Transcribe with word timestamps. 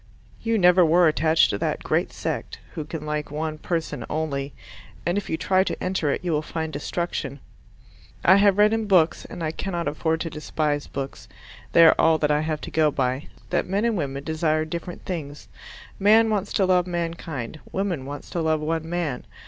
"You 0.41 0.57
never 0.57 0.83
were 0.83 1.07
attached 1.07 1.51
to 1.51 1.59
that 1.59 1.83
great 1.83 2.11
sect" 2.11 2.57
who 2.73 2.85
can 2.85 3.05
like 3.05 3.29
one 3.29 3.59
person 3.59 4.03
only, 4.09 4.51
and 5.05 5.15
if 5.15 5.29
you 5.29 5.37
try 5.37 5.63
to 5.63 5.83
enter 5.83 6.09
it 6.09 6.23
you 6.23 6.31
will 6.31 6.41
find 6.41 6.73
destruction. 6.73 7.39
I 8.25 8.37
have 8.37 8.57
read 8.57 8.73
in 8.73 8.87
books 8.87 9.25
and 9.25 9.43
I 9.43 9.51
cannot 9.51 9.87
afford 9.87 10.21
to 10.21 10.29
despise 10.31 10.87
books, 10.87 11.27
they 11.73 11.85
are 11.85 11.93
all 11.99 12.17
that 12.17 12.31
I 12.31 12.41
have 12.41 12.61
to 12.61 12.71
go 12.71 12.89
by 12.89 13.27
that 13.51 13.67
men 13.69 13.85
and 13.85 13.95
women 13.95 14.23
desire 14.23 14.65
different 14.65 15.05
things. 15.05 15.47
Man 15.99 16.31
wants 16.31 16.51
to 16.53 16.65
love 16.65 16.87
mankind; 16.87 17.59
woman 17.71 18.07
wants 18.07 18.31
to 18.31 18.41
love 18.41 18.59
one 18.59 18.89
man. 18.89 19.23